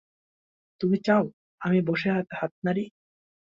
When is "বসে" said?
1.81-2.09